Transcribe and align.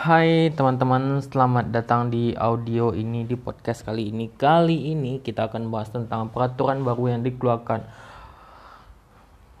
Hai 0.00 0.48
teman-teman, 0.56 1.20
selamat 1.20 1.76
datang 1.76 2.08
di 2.08 2.32
audio 2.32 2.96
ini 2.96 3.28
di 3.28 3.36
podcast 3.36 3.84
kali 3.84 4.08
ini. 4.08 4.32
Kali 4.32 4.96
ini 4.96 5.20
kita 5.20 5.52
akan 5.52 5.68
bahas 5.68 5.92
tentang 5.92 6.32
peraturan 6.32 6.80
baru 6.80 7.12
yang 7.12 7.20
dikeluarkan 7.20 7.84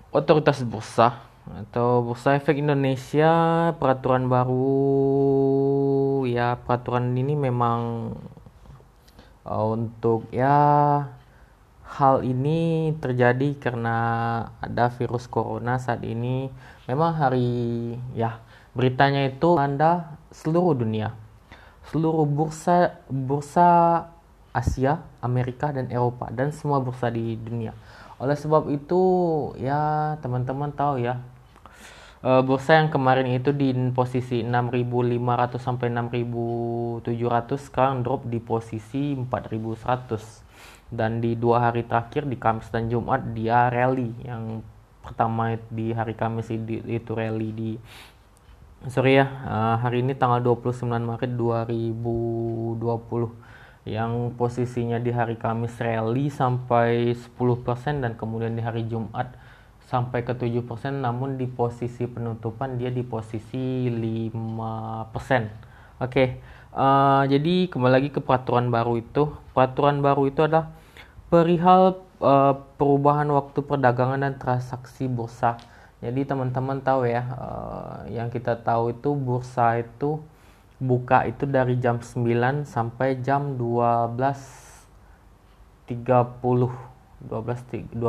Otoritas 0.08 0.64
Bursa 0.64 1.20
atau 1.44 2.00
Bursa 2.00 2.40
Efek 2.40 2.56
Indonesia. 2.56 3.28
Peraturan 3.76 4.32
baru 4.32 4.64
ya 6.24 6.56
peraturan 6.56 7.12
ini 7.12 7.36
memang 7.36 8.16
uh, 9.44 9.66
untuk 9.76 10.24
ya 10.32 10.56
hal 11.84 12.24
ini 12.24 12.96
terjadi 12.96 13.60
karena 13.60 13.96
ada 14.64 14.88
virus 14.88 15.28
corona 15.28 15.76
saat 15.76 16.00
ini. 16.00 16.48
Memang 16.88 17.12
hari 17.12 17.92
ya 18.16 18.40
beritanya 18.76 19.26
itu 19.26 19.58
Anda 19.58 20.18
seluruh 20.30 20.78
dunia, 20.78 21.14
seluruh 21.90 22.26
bursa 22.26 22.98
bursa 23.10 23.68
Asia, 24.50 25.02
Amerika 25.22 25.70
dan 25.70 25.86
Eropa 25.90 26.30
dan 26.30 26.50
semua 26.50 26.82
bursa 26.82 27.10
di 27.10 27.38
dunia. 27.38 27.74
Oleh 28.18 28.36
sebab 28.36 28.68
itu 28.68 29.02
ya 29.56 30.14
teman-teman 30.20 30.74
tahu 30.74 31.00
ya 31.00 31.22
uh, 32.24 32.42
bursa 32.44 32.80
yang 32.80 32.92
kemarin 32.92 33.28
itu 33.30 33.50
di 33.54 33.72
posisi 33.94 34.44
6.500 34.44 35.56
sampai 35.56 35.88
6.700 35.88 37.56
sekarang 37.56 38.02
drop 38.04 38.28
di 38.28 38.38
posisi 38.42 39.16
4.100 39.16 40.90
dan 40.90 41.22
di 41.22 41.38
dua 41.38 41.70
hari 41.70 41.86
terakhir 41.86 42.26
di 42.26 42.34
Kamis 42.34 42.68
dan 42.74 42.90
Jumat 42.90 43.22
dia 43.32 43.70
rally. 43.70 44.10
Yang 44.26 44.66
pertama 45.00 45.56
di 45.70 45.94
hari 45.94 46.18
Kamis 46.18 46.50
itu 46.50 47.12
rally 47.14 47.50
di 47.54 47.70
sorry 48.88 49.20
ya 49.20 49.28
uh, 49.44 49.76
hari 49.76 50.00
ini 50.00 50.16
tanggal 50.16 50.40
29 50.40 50.88
Maret 50.88 51.36
2020 51.36 52.80
yang 53.84 54.32
posisinya 54.40 54.96
di 54.96 55.12
hari 55.12 55.36
Kamis 55.36 55.76
rally 55.76 56.32
sampai 56.32 57.12
10% 57.12 57.28
dan 58.00 58.16
kemudian 58.16 58.56
di 58.56 58.64
hari 58.64 58.88
Jumat 58.88 59.36
sampai 59.84 60.24
ke 60.24 60.32
7% 60.32 60.64
namun 60.96 61.36
di 61.36 61.44
posisi 61.44 62.08
penutupan 62.08 62.80
dia 62.80 62.88
di 62.88 63.04
posisi 63.04 63.92
5%. 63.92 64.32
Oke. 64.32 65.44
Okay. 66.00 66.28
Uh, 66.70 67.26
jadi 67.26 67.68
kembali 67.68 67.92
lagi 67.92 68.08
ke 68.14 68.22
peraturan 68.22 68.72
baru 68.72 68.96
itu. 68.96 69.34
Peraturan 69.52 70.00
baru 70.00 70.30
itu 70.30 70.46
adalah 70.46 70.72
perihal 71.28 72.00
uh, 72.22 72.54
perubahan 72.78 73.28
waktu 73.28 73.60
perdagangan 73.60 74.24
dan 74.24 74.38
transaksi 74.38 75.10
bursa 75.10 75.58
jadi 76.00 76.24
teman-teman 76.24 76.80
tahu 76.80 77.04
ya, 77.04 77.28
uh, 77.36 78.08
yang 78.08 78.32
kita 78.32 78.56
tahu 78.56 78.96
itu 78.96 79.12
bursa 79.12 79.84
itu 79.84 80.24
buka 80.80 81.28
itu 81.28 81.44
dari 81.44 81.76
jam 81.76 82.00
9 82.00 82.64
sampai 82.64 83.20
jam 83.20 83.60
12.30 83.60 85.92
12 85.92 85.92
12.30 87.92 88.00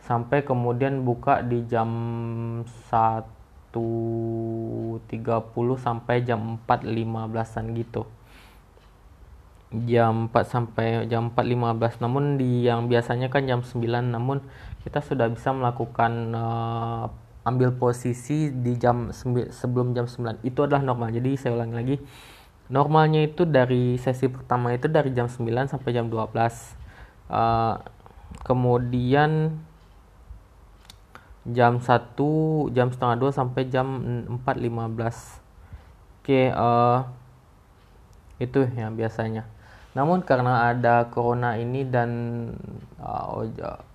sampai 0.00 0.40
kemudian 0.40 1.04
buka 1.04 1.44
di 1.44 1.68
jam 1.68 1.92
1.30 2.64 3.76
sampai 5.76 6.24
jam 6.24 6.56
4.15an 6.64 7.76
gitu 7.76 8.08
jam 9.88 10.28
4 10.28 10.44
sampai 10.44 11.08
jam 11.08 11.32
4.15 11.32 12.04
namun 12.04 12.36
di 12.36 12.68
yang 12.68 12.86
biasanya 12.86 13.32
kan 13.32 13.48
jam 13.48 13.64
9 13.64 13.80
namun 13.88 14.44
kita 14.84 15.00
sudah 15.00 15.32
bisa 15.32 15.54
melakukan 15.56 16.12
uh, 16.36 17.08
ambil 17.42 17.74
posisi 17.74 18.52
di 18.52 18.78
jam 18.78 19.10
sebelum 19.50 19.96
jam 19.96 20.06
9 20.06 20.46
itu 20.46 20.60
adalah 20.62 20.82
normal. 20.84 21.10
Jadi 21.10 21.34
saya 21.34 21.56
ulangi 21.58 21.74
lagi 21.74 21.96
normalnya 22.72 23.28
itu 23.28 23.44
dari 23.44 24.00
sesi 24.00 24.32
pertama 24.32 24.72
itu 24.72 24.88
dari 24.88 25.12
jam 25.12 25.28
9 25.28 25.44
sampai 25.68 25.90
jam 25.92 26.08
12 26.08 26.32
uh, 27.28 27.76
kemudian 28.48 29.60
jam 31.52 31.82
1 31.82 32.16
jam 32.72 32.88
setengah 32.88 33.16
2 33.18 33.28
sampai 33.34 33.62
jam 33.68 33.86
4.15 34.40 34.40
oke 34.40 35.04
okay, 36.22 36.48
uh, 36.54 37.04
itu 38.40 38.64
yang 38.78 38.96
biasanya 38.96 39.44
namun 39.92 40.24
karena 40.24 40.72
ada 40.72 41.12
corona 41.12 41.60
ini 41.60 41.84
dan 41.84 42.10
uh, 42.96 43.44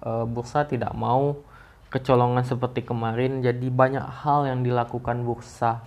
uh, 0.05 0.25
bursa 0.29 0.69
tidak 0.69 0.93
mau 0.93 1.41
kecolongan 1.89 2.43
seperti 2.45 2.83
kemarin, 2.83 3.41
jadi 3.41 3.67
banyak 3.71 4.03
hal 4.03 4.45
yang 4.45 4.61
dilakukan 4.61 5.23
bursa 5.23 5.81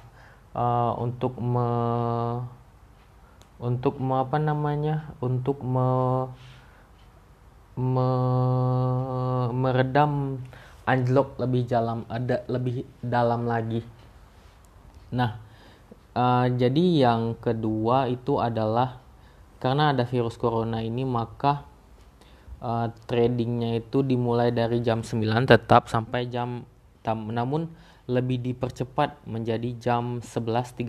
uh, 0.57 0.97
untuk 0.99 1.39
me 1.39 1.69
untuk 3.61 4.01
me, 4.01 4.25
apa 4.25 4.41
namanya 4.41 5.13
untuk 5.21 5.61
me, 5.61 5.87
me 7.77 8.09
meredam 9.53 10.41
anjlok 10.89 11.37
lebih 11.37 11.69
dalam 11.69 12.09
ada 12.09 12.41
lebih 12.49 12.89
dalam 13.05 13.45
lagi. 13.45 13.85
Nah, 15.13 15.37
uh, 16.17 16.49
jadi 16.49 16.85
yang 17.07 17.37
kedua 17.37 18.09
itu 18.09 18.41
adalah 18.41 18.97
karena 19.61 19.93
ada 19.93 20.09
virus 20.09 20.41
corona 20.41 20.81
ini 20.81 21.05
maka 21.05 21.69
uh, 22.65 22.89
tradingnya 23.05 23.79
itu 23.85 24.01
dimulai 24.01 24.51
dari 24.51 24.81
jam 24.81 25.05
9 25.05 25.21
tetap 25.45 25.93
sampai 25.93 26.27
jam 26.33 26.65
tam, 27.05 27.29
namun 27.29 27.69
lebih 28.09 28.41
dipercepat 28.41 29.29
menjadi 29.29 29.77
jam 29.77 30.25
11.30 30.25 30.89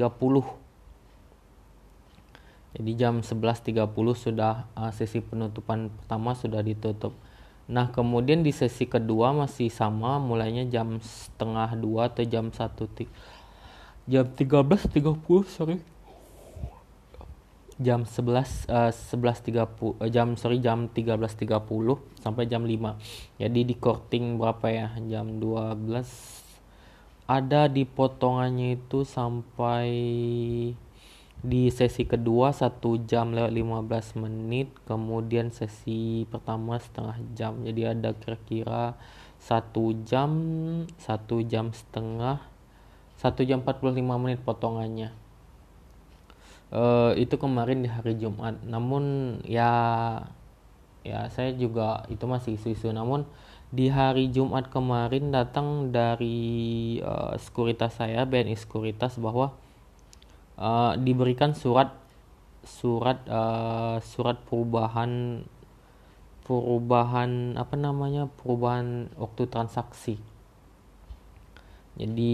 jadi 2.71 2.91
jam 2.95 3.19
11.30 3.19 3.83
sudah 4.15 4.71
uh, 4.79 4.91
sesi 4.95 5.19
penutupan 5.19 5.91
pertama 5.91 6.31
sudah 6.31 6.63
ditutup. 6.63 7.11
Nah 7.67 7.91
kemudian 7.91 8.47
di 8.47 8.55
sesi 8.55 8.87
kedua 8.87 9.35
masih 9.35 9.67
sama 9.67 10.23
mulainya 10.23 10.63
jam 10.63 11.03
setengah 11.03 11.75
dua 11.75 12.07
atau 12.07 12.23
jam 12.23 12.47
satu 12.55 12.87
jam 14.07 14.25
13.30 14.27 15.51
sorry 15.51 15.83
jam 17.81 18.05
11 18.05 18.69
uh, 18.69 18.93
11.30 18.93 19.57
uh, 19.57 20.09
jam 20.13 20.37
sorry 20.37 20.61
jam 20.61 20.87
13.30 20.93 21.49
sampai 22.21 22.45
jam 22.45 22.61
5 22.63 23.41
jadi 23.41 23.59
di 23.65 23.73
korting 23.73 24.37
berapa 24.37 24.69
ya? 24.69 24.87
Jam 25.09 25.41
12 25.41 26.41
ada 27.25 27.71
di 27.71 27.87
potongannya 27.87 28.77
itu 28.77 29.01
sampai 29.01 29.89
di 31.41 31.63
sesi 31.73 32.05
kedua 32.05 32.53
satu 32.53 33.01
jam 33.01 33.33
lewat 33.33 33.49
15 33.49 34.21
menit. 34.21 34.69
Kemudian 34.85 35.49
sesi 35.49 36.29
pertama 36.29 36.77
setengah 36.77 37.17
jam. 37.33 37.65
Jadi 37.65 37.81
ada 37.87 38.13
kira-kira 38.13 38.93
satu 39.41 40.05
jam 40.05 40.29
satu 41.01 41.41
jam 41.41 41.73
setengah 41.73 42.45
satu 43.17 43.41
jam 43.41 43.65
45 43.65 44.05
menit 44.21 44.37
potongannya 44.45 45.09
uh, 46.71 47.11
itu 47.19 47.35
kemarin 47.37 47.83
di 47.85 47.89
hari 47.91 48.17
Jumat. 48.17 48.57
Namun 48.65 49.37
ya 49.45 49.71
ya 51.05 51.27
saya 51.29 51.53
juga 51.53 52.07
itu 52.07 52.23
masih 52.25 52.57
isu-isu. 52.57 52.89
Namun 52.89 53.27
di 53.71 53.87
hari 53.87 54.27
Jumat 54.27 54.67
kemarin 54.67 55.31
datang 55.31 55.95
dari 55.95 56.99
uh, 56.99 57.35
sekuritas 57.39 57.95
saya 57.95 58.27
BNI 58.27 58.59
Sekuritas 58.59 59.15
bahwa 59.15 59.55
uh, 60.59 60.95
diberikan 60.99 61.55
surat 61.55 61.95
surat 62.67 63.23
uh, 63.31 63.97
surat 64.03 64.37
perubahan 64.45 65.41
perubahan 66.45 67.55
apa 67.55 67.79
namanya 67.79 68.27
perubahan 68.37 69.07
waktu 69.15 69.47
transaksi 69.47 70.19
jadi 72.01 72.33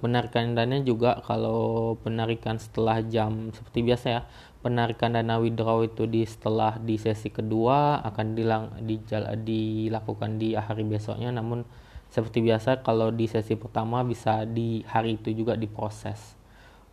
penarikan 0.00 0.56
dana 0.56 0.80
juga 0.80 1.20
kalau 1.20 1.94
penarikan 2.00 2.56
setelah 2.56 3.04
jam 3.04 3.52
seperti 3.52 3.84
biasa 3.84 4.06
ya 4.08 4.22
penarikan 4.66 5.14
dana 5.14 5.38
withdraw 5.38 5.84
itu 5.86 6.10
di 6.10 6.26
setelah 6.26 6.74
di 6.82 6.98
sesi 6.98 7.30
kedua 7.30 8.02
akan 8.02 8.26
dilang, 8.34 8.64
di, 8.82 8.98
dilakukan 9.46 10.42
di 10.42 10.58
hari 10.58 10.82
besoknya. 10.82 11.30
Namun 11.30 11.62
seperti 12.10 12.42
biasa 12.42 12.82
kalau 12.82 13.14
di 13.14 13.30
sesi 13.30 13.54
pertama 13.54 14.02
bisa 14.02 14.42
di 14.42 14.82
hari 14.90 15.22
itu 15.22 15.30
juga 15.30 15.54
diproses. 15.54 16.34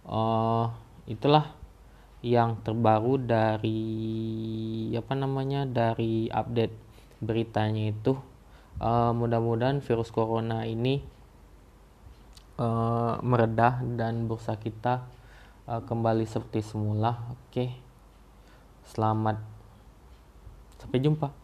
Uh, 0.05 0.69
itulah 1.09 1.55
yang 2.21 2.61
terbaru 2.61 3.17
dari 3.17 3.81
apa 4.93 5.13
namanya 5.17 5.65
dari 5.65 6.29
update 6.29 6.75
beritanya 7.25 7.89
itu. 7.89 8.19
Uh, 8.77 9.17
mudah-mudahan 9.17 9.81
virus 9.81 10.13
corona 10.13 10.65
ini 10.65 11.01
uh, 12.57 13.19
meredah 13.21 13.81
dan 13.95 14.25
bursa 14.25 14.57
kita 14.57 15.05
uh, 15.69 15.81
kembali 15.85 16.25
seperti 16.25 16.65
semula. 16.65 17.17
Oke, 17.33 17.73
selamat, 18.89 19.37
sampai 20.81 20.99
jumpa. 20.99 21.42